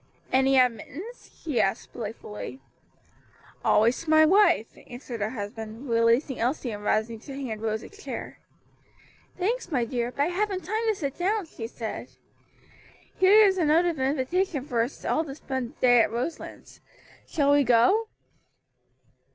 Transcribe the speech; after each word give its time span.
"Any 0.33 0.57
admittance?" 0.57 1.29
she 1.43 1.61
asked 1.61 1.93
playfully. 1.93 2.59
"Always 3.63 4.01
to 4.03 4.09
my 4.09 4.25
wife," 4.25 4.75
answered 4.87 5.21
her 5.21 5.29
husband, 5.29 5.87
releasing 5.91 6.39
Elsie 6.39 6.71
and 6.71 6.83
rising 6.83 7.19
to 7.19 7.35
hand 7.39 7.61
Rose 7.61 7.83
a 7.83 7.89
chair. 7.89 8.39
"Thanks, 9.37 9.71
my 9.71 9.85
dear, 9.85 10.11
but 10.11 10.23
I 10.23 10.27
haven't 10.29 10.63
time 10.65 10.81
to 10.87 10.95
sit 10.95 11.19
down," 11.19 11.45
she 11.45 11.67
said. 11.67 12.07
"Here 13.17 13.45
is 13.45 13.59
a 13.59 13.65
note 13.65 13.85
of 13.85 13.99
invitation 13.99 14.65
for 14.65 14.81
us 14.81 15.05
all 15.05 15.23
to 15.23 15.35
spend 15.35 15.75
the 15.75 15.79
day 15.81 16.01
at 16.01 16.11
Roselands. 16.11 16.81
Shall 17.27 17.51
we 17.53 17.63
go?" 17.63 18.07